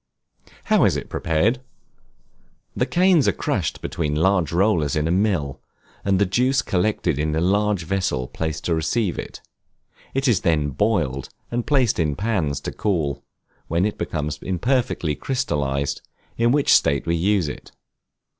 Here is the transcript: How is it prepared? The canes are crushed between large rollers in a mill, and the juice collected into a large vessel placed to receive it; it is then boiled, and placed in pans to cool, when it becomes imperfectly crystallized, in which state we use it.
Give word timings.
How 0.63 0.83
is 0.85 0.97
it 0.97 1.11
prepared? 1.11 1.61
The 2.75 2.87
canes 2.87 3.27
are 3.27 3.31
crushed 3.31 3.81
between 3.83 4.15
large 4.15 4.51
rollers 4.51 4.95
in 4.95 5.07
a 5.07 5.11
mill, 5.11 5.61
and 6.03 6.17
the 6.17 6.25
juice 6.25 6.63
collected 6.63 7.19
into 7.19 7.37
a 7.37 7.41
large 7.41 7.83
vessel 7.83 8.27
placed 8.27 8.65
to 8.65 8.73
receive 8.73 9.19
it; 9.19 9.41
it 10.15 10.27
is 10.27 10.41
then 10.41 10.71
boiled, 10.71 11.29
and 11.51 11.67
placed 11.67 11.99
in 11.99 12.15
pans 12.15 12.59
to 12.61 12.71
cool, 12.71 13.23
when 13.67 13.85
it 13.85 13.99
becomes 13.99 14.39
imperfectly 14.41 15.13
crystallized, 15.13 16.01
in 16.35 16.51
which 16.51 16.73
state 16.73 17.05
we 17.05 17.15
use 17.15 17.47
it. 17.47 17.71